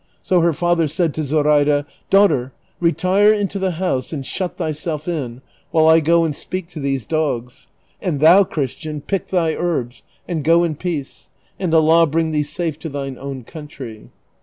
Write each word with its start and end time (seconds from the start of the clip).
So 0.23 0.41
her 0.41 0.51
father 0.51 0.87
said 0.87 1.13
to 1.13 1.23
Zoraida, 1.23 1.85
"Daughter, 2.09 2.53
i 2.81 2.85
etire 2.85 3.39
into 3.39 3.59
the 3.59 3.73
house 3.73 4.11
and 4.11 4.25
shut 4.25 4.57
thyself 4.57 5.07
in 5.07 5.43
while 5.69 5.87
I 5.87 5.99
go 5.99 6.23
and 6.23 6.35
speak 6.35 6.67
to 6.69 6.79
these 6.79 7.05
dogs; 7.05 7.67
and 8.01 8.19
thou. 8.19 8.43
Christian, 8.43 9.01
pick 9.01 9.27
thy 9.27 9.53
herbs, 9.53 10.01
and 10.27 10.43
go 10.43 10.63
in 10.63 10.73
peace, 10.73 11.29
and 11.59 11.71
Allah 11.71 12.07
bring 12.07 12.31
thee 12.31 12.41
safe 12.41 12.79
to 12.79 12.89
thy 12.89 13.13
own 13.13 13.43
country." 13.43 14.09